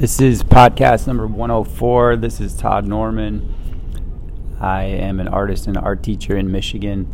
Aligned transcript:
This 0.00 0.18
is 0.18 0.42
podcast 0.42 1.06
number 1.06 1.26
104. 1.26 2.16
This 2.16 2.40
is 2.40 2.56
Todd 2.56 2.86
Norman. 2.86 3.54
I 4.58 4.84
am 4.84 5.20
an 5.20 5.28
artist 5.28 5.66
and 5.66 5.76
art 5.76 6.02
teacher 6.02 6.38
in 6.38 6.50
Michigan. 6.50 7.06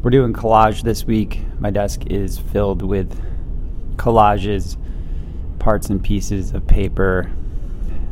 We're 0.00 0.08
doing 0.08 0.32
collage 0.32 0.84
this 0.84 1.04
week. 1.04 1.42
My 1.60 1.68
desk 1.68 2.06
is 2.06 2.38
filled 2.38 2.80
with 2.80 3.22
collages, 3.96 4.78
parts 5.58 5.90
and 5.90 6.02
pieces 6.02 6.52
of 6.52 6.66
paper. 6.66 7.30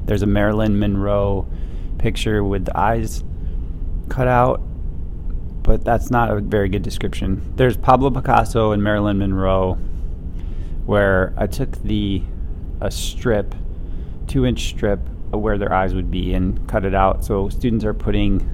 There's 0.04 0.20
a 0.20 0.26
Marilyn 0.26 0.78
Monroe 0.78 1.48
picture 1.96 2.44
with 2.44 2.66
the 2.66 2.78
eyes 2.78 3.24
cut 4.10 4.28
out, 4.28 4.60
but 5.62 5.86
that's 5.86 6.10
not 6.10 6.30
a 6.30 6.42
very 6.42 6.68
good 6.68 6.82
description. 6.82 7.50
There's 7.56 7.78
Pablo 7.78 8.10
Picasso 8.10 8.72
and 8.72 8.82
Marilyn 8.82 9.16
Monroe, 9.16 9.78
where 10.84 11.32
I 11.38 11.46
took 11.46 11.82
the 11.82 12.22
a 12.82 12.90
strip, 12.90 13.54
two 14.26 14.44
inch 14.44 14.68
strip 14.68 15.00
where 15.30 15.58
their 15.58 15.72
eyes 15.72 15.94
would 15.94 16.10
be, 16.10 16.34
and 16.34 16.66
cut 16.68 16.84
it 16.84 16.94
out. 16.94 17.24
So 17.24 17.48
students 17.48 17.84
are 17.84 17.94
putting 17.94 18.48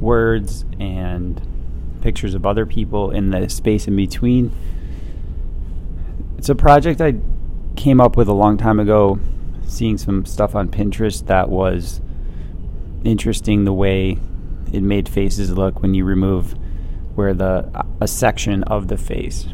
words 0.00 0.64
and 0.78 1.40
pictures 2.00 2.34
of 2.34 2.46
other 2.46 2.66
people 2.66 3.10
in 3.10 3.30
the 3.30 3.48
space 3.48 3.88
in 3.88 3.96
between. 3.96 4.52
It's 6.38 6.48
a 6.48 6.54
project 6.54 7.00
I 7.00 7.14
came 7.76 8.00
up 8.00 8.16
with 8.16 8.28
a 8.28 8.32
long 8.32 8.56
time 8.56 8.78
ago, 8.78 9.18
seeing 9.66 9.98
some 9.98 10.26
stuff 10.26 10.54
on 10.54 10.68
Pinterest 10.68 11.26
that 11.26 11.48
was 11.48 12.00
interesting 13.04 13.64
the 13.64 13.72
way 13.72 14.18
it 14.72 14.82
made 14.82 15.08
faces 15.08 15.52
look 15.52 15.80
when 15.80 15.94
you 15.94 16.04
remove 16.04 16.54
where 17.14 17.32
the 17.32 17.84
a 18.00 18.08
section 18.08 18.62
of 18.64 18.88
the 18.88 18.96
face. 18.96 19.46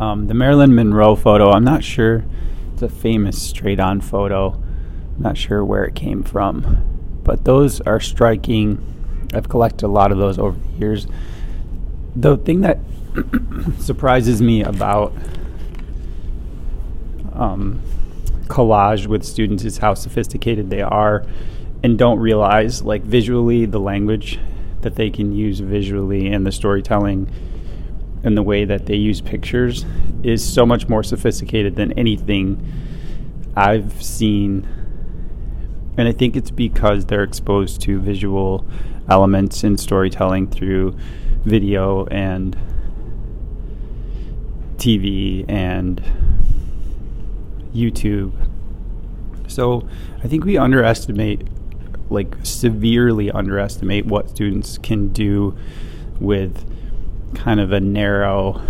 Um, 0.00 0.26
the 0.26 0.34
Marilyn 0.34 0.74
Monroe 0.74 1.14
photo, 1.14 1.50
I'm 1.50 1.64
not 1.64 1.84
sure. 1.84 2.24
It's 2.74 2.82
a 2.82 2.88
famous 2.88 3.40
straight 3.40 3.78
on 3.78 4.00
photo. 4.00 4.48
I'm 4.50 5.22
not 5.22 5.38
sure 5.38 5.64
where 5.64 5.84
it 5.84 5.94
came 5.94 6.24
from. 6.24 7.20
But 7.22 7.44
those 7.44 7.80
are 7.82 8.00
striking. 8.00 8.84
I've 9.32 9.48
collected 9.48 9.86
a 9.86 9.88
lot 9.88 10.10
of 10.10 10.18
those 10.18 10.40
over 10.40 10.58
the 10.58 10.78
years. 10.80 11.06
The 12.16 12.36
thing 12.36 12.62
that 12.62 12.80
surprises 13.78 14.42
me 14.42 14.64
about 14.64 15.12
um, 17.32 17.80
collage 18.48 19.06
with 19.06 19.22
students 19.22 19.62
is 19.62 19.78
how 19.78 19.94
sophisticated 19.94 20.68
they 20.68 20.82
are 20.82 21.24
and 21.84 21.96
don't 21.96 22.18
realize, 22.18 22.82
like, 22.82 23.02
visually, 23.02 23.66
the 23.66 23.78
language 23.78 24.40
that 24.80 24.96
they 24.96 25.10
can 25.10 25.32
use 25.32 25.60
visually 25.60 26.26
and 26.26 26.44
the 26.44 26.50
storytelling 26.50 27.30
and 28.24 28.36
the 28.36 28.42
way 28.42 28.64
that 28.64 28.86
they 28.86 28.96
use 28.96 29.20
pictures 29.20 29.84
is 30.22 30.42
so 30.42 30.64
much 30.64 30.88
more 30.88 31.02
sophisticated 31.02 31.76
than 31.76 31.92
anything 31.92 32.72
I've 33.54 34.02
seen. 34.02 34.66
And 35.96 36.08
I 36.08 36.12
think 36.12 36.34
it's 36.34 36.50
because 36.50 37.06
they're 37.06 37.22
exposed 37.22 37.80
to 37.82 38.00
visual 38.00 38.66
elements 39.08 39.62
in 39.62 39.76
storytelling 39.76 40.48
through 40.48 40.96
video 41.44 42.06
and 42.06 42.56
TV 44.76 45.44
and 45.48 46.02
YouTube. 47.74 48.32
So 49.46 49.86
I 50.22 50.28
think 50.28 50.44
we 50.44 50.56
underestimate, 50.56 51.46
like, 52.10 52.34
severely 52.42 53.30
underestimate 53.30 54.06
what 54.06 54.30
students 54.30 54.78
can 54.78 55.08
do 55.08 55.56
with 56.18 56.64
kind 57.34 57.60
of 57.60 57.72
a 57.72 57.80
narrow 57.80 58.62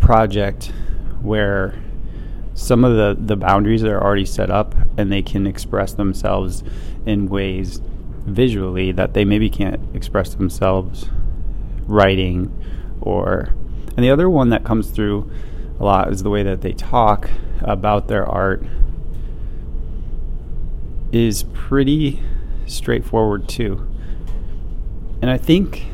project 0.00 0.72
where 1.20 1.74
some 2.54 2.84
of 2.84 2.96
the, 2.96 3.16
the 3.18 3.36
boundaries 3.36 3.84
are 3.84 4.02
already 4.02 4.26
set 4.26 4.50
up 4.50 4.74
and 4.98 5.10
they 5.10 5.22
can 5.22 5.46
express 5.46 5.94
themselves 5.94 6.62
in 7.06 7.28
ways 7.28 7.80
visually 8.24 8.92
that 8.92 9.14
they 9.14 9.24
maybe 9.24 9.48
can't 9.48 9.80
express 9.94 10.34
themselves 10.34 11.08
writing 11.86 12.52
or 13.00 13.54
and 13.96 14.04
the 14.04 14.10
other 14.10 14.30
one 14.30 14.50
that 14.50 14.64
comes 14.64 14.90
through 14.90 15.30
a 15.80 15.84
lot 15.84 16.12
is 16.12 16.22
the 16.22 16.30
way 16.30 16.42
that 16.42 16.60
they 16.60 16.72
talk 16.72 17.30
about 17.60 18.08
their 18.08 18.26
art 18.26 18.64
is 21.10 21.44
pretty 21.52 22.20
straightforward 22.66 23.48
too 23.48 23.86
and 25.22 25.30
I 25.30 25.38
think 25.38 25.86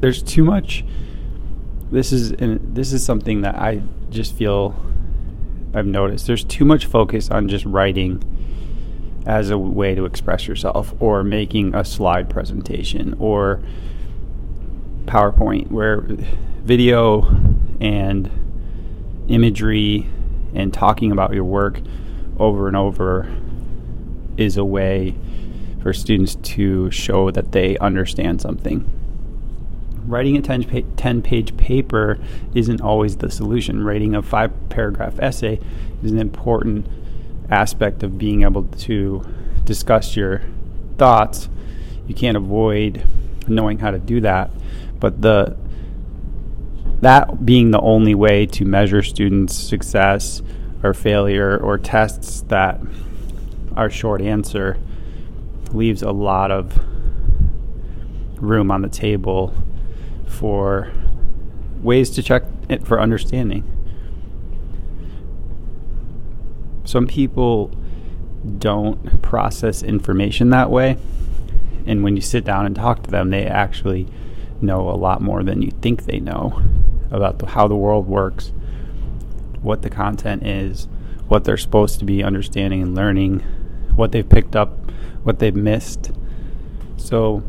there's 0.00 0.22
too 0.22 0.42
much. 0.42 0.84
This 1.92 2.10
is 2.10 2.32
and 2.32 2.74
this 2.74 2.92
is 2.92 3.04
something 3.04 3.42
that 3.42 3.54
I 3.54 3.82
just 4.10 4.34
feel 4.34 4.74
I've 5.74 5.86
noticed. 5.86 6.26
There's 6.26 6.44
too 6.44 6.64
much 6.64 6.86
focus 6.86 7.30
on 7.30 7.48
just 7.48 7.64
writing 7.66 8.22
as 9.26 9.50
a 9.50 9.58
way 9.58 9.94
to 9.94 10.04
express 10.04 10.46
yourself, 10.46 10.94
or 11.00 11.22
making 11.22 11.74
a 11.74 11.84
slide 11.84 12.28
presentation, 12.28 13.14
or 13.18 13.62
PowerPoint, 15.06 15.70
where 15.70 16.06
video 16.62 17.22
and 17.80 18.30
imagery 19.28 20.06
and 20.54 20.72
talking 20.72 21.10
about 21.10 21.32
your 21.32 21.44
work 21.44 21.80
over 22.38 22.68
and 22.68 22.76
over 22.76 23.28
is 24.36 24.56
a 24.56 24.64
way 24.64 25.14
for 25.84 25.92
students 25.92 26.36
to 26.36 26.90
show 26.90 27.30
that 27.30 27.52
they 27.52 27.76
understand 27.76 28.40
something. 28.40 28.90
Writing 30.06 30.34
a 30.34 30.40
10 30.40 31.20
page 31.20 31.56
paper 31.58 32.18
isn't 32.54 32.80
always 32.80 33.18
the 33.18 33.30
solution. 33.30 33.84
Writing 33.84 34.14
a 34.14 34.22
five 34.22 34.50
paragraph 34.70 35.20
essay 35.20 35.60
is 36.02 36.10
an 36.10 36.18
important 36.18 36.86
aspect 37.50 38.02
of 38.02 38.16
being 38.16 38.44
able 38.44 38.64
to 38.64 39.26
discuss 39.66 40.16
your 40.16 40.40
thoughts. 40.96 41.50
You 42.08 42.14
can't 42.14 42.38
avoid 42.38 43.06
knowing 43.46 43.78
how 43.78 43.90
to 43.90 43.98
do 43.98 44.22
that, 44.22 44.50
but 44.98 45.20
the 45.20 45.54
that 47.02 47.44
being 47.44 47.72
the 47.72 47.80
only 47.80 48.14
way 48.14 48.46
to 48.46 48.64
measure 48.64 49.02
students' 49.02 49.54
success 49.54 50.40
or 50.82 50.94
failure 50.94 51.58
or 51.58 51.76
tests 51.76 52.40
that 52.48 52.80
are 53.76 53.90
short 53.90 54.22
answer 54.22 54.78
leaves 55.74 56.02
a 56.02 56.12
lot 56.12 56.50
of 56.50 56.78
room 58.40 58.70
on 58.70 58.82
the 58.82 58.88
table 58.88 59.54
for 60.26 60.92
ways 61.82 62.10
to 62.10 62.22
check 62.22 62.44
it 62.68 62.86
for 62.86 63.00
understanding. 63.00 63.70
Some 66.84 67.06
people 67.06 67.68
don't 68.58 69.22
process 69.22 69.82
information 69.82 70.50
that 70.50 70.70
way. 70.70 70.98
And 71.86 72.02
when 72.02 72.16
you 72.16 72.22
sit 72.22 72.44
down 72.44 72.66
and 72.66 72.74
talk 72.74 73.02
to 73.04 73.10
them, 73.10 73.30
they 73.30 73.46
actually 73.46 74.06
know 74.60 74.88
a 74.88 74.96
lot 74.96 75.20
more 75.20 75.42
than 75.42 75.62
you 75.62 75.70
think 75.70 76.04
they 76.04 76.20
know 76.20 76.62
about 77.10 77.38
the, 77.38 77.46
how 77.46 77.68
the 77.68 77.76
world 77.76 78.06
works, 78.06 78.52
what 79.60 79.82
the 79.82 79.90
content 79.90 80.46
is, 80.46 80.88
what 81.28 81.44
they're 81.44 81.56
supposed 81.56 81.98
to 81.98 82.04
be 82.04 82.22
understanding 82.22 82.82
and 82.82 82.94
learning, 82.94 83.42
what 83.96 84.12
they've 84.12 84.28
picked 84.28 84.56
up 84.56 84.84
what 85.24 85.38
they've 85.38 85.56
missed. 85.56 86.12
So 86.96 87.42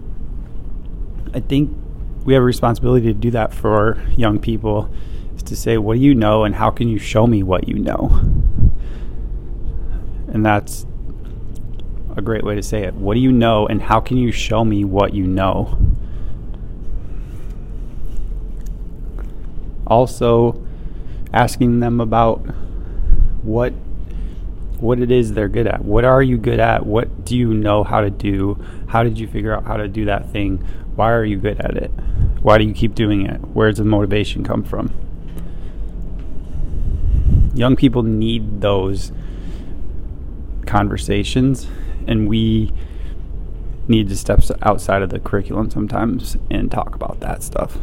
I 1.34 1.42
think 1.42 1.76
we 2.24 2.34
have 2.34 2.42
a 2.42 2.46
responsibility 2.46 3.08
to 3.08 3.14
do 3.14 3.32
that 3.32 3.54
for 3.54 4.02
young 4.18 4.40
people 4.40 4.90
is 5.36 5.44
to 5.44 5.56
say, 5.56 5.78
what 5.78 5.96
do 5.96 6.00
you 6.00 6.16
know 6.16 6.44
and 6.44 6.56
how 6.56 6.72
can 6.72 6.88
you 6.88 6.98
show 6.98 7.28
me 7.28 7.44
what 7.44 7.68
you 7.68 7.76
know? 7.76 8.08
And 10.28 10.46
that's 10.46 10.86
a 12.16 12.22
great 12.22 12.44
way 12.44 12.56
to 12.56 12.64
say 12.64 12.84
it. 12.84 12.94
What 12.96 13.14
do 13.14 13.20
you 13.20 13.32
know 13.32 13.68
and 13.68 13.82
how 13.82 14.00
can 14.00 14.18
you 14.18 14.32
show 14.32 14.64
me 14.64 14.84
what 14.84 15.14
you 15.14 15.28
know? 15.28 15.78
Also, 19.86 20.66
asking 21.34 21.82
them 21.82 22.00
about 22.00 22.38
what 23.44 23.74
what 24.80 25.00
it 25.00 25.12
is 25.12 25.34
they're 25.34 25.50
good 25.50 25.68
at. 25.68 25.84
What 25.84 26.06
are 26.06 26.22
you 26.22 26.38
good 26.38 26.60
at? 26.60 26.86
What 26.86 27.26
do 27.26 27.38
you 27.38 27.54
know 27.54 27.84
how 27.84 28.02
to 28.02 28.10
do? 28.10 28.64
How 28.88 29.04
did 29.04 29.18
you 29.18 29.28
figure 29.28 29.54
out 29.54 29.64
how 29.64 29.78
to 29.78 29.88
do 29.88 30.06
that 30.06 30.32
thing? 30.32 30.58
Why 30.96 31.12
are 31.12 31.26
you 31.26 31.38
good 31.38 31.60
at 31.60 31.76
it? 31.78 31.92
Why 32.42 32.58
do 32.58 32.64
you 32.64 32.74
keep 32.74 32.96
doing 32.96 33.26
it? 33.26 33.38
Where 33.54 33.70
does 33.70 33.78
the 33.80 33.86
motivation 33.86 34.44
come 34.44 34.64
from? 34.64 34.94
Young 37.54 37.76
people 37.76 38.04
need 38.04 38.62
those 38.62 39.12
conversations, 40.66 41.68
and 42.08 42.28
we 42.28 42.72
need 43.88 44.10
to 44.10 44.16
step 44.18 44.42
outside 44.62 45.02
of 45.02 45.10
the 45.10 45.20
curriculum 45.20 45.70
sometimes 45.70 46.38
and 46.50 46.72
talk 46.72 46.96
about 46.96 47.20
that 47.22 47.44
stuff. 47.44 47.78